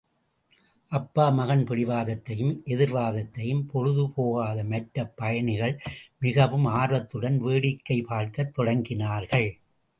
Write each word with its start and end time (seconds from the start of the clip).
அப்பா 0.87 1.29
மகன் 1.29 1.63
பிடிவாதத்தையும், 1.63 2.61
எதிர்வாதத்தையும் 2.65 3.61
பொழுது 3.61 4.09
போகாத 4.09 4.63
மற்ற 4.63 5.05
பயணிகள், 5.05 5.79
மிகவும் 6.19 6.65
ஆர்வத்துடன் 6.65 7.39
வேடிக்கைப் 7.39 8.07
பார்க்கத் 8.07 8.59
தொடங்கினார்கள். 8.59 9.51